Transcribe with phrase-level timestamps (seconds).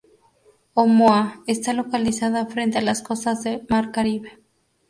[0.73, 4.39] Omoa, está localizada frente a las costas de mar Caribe.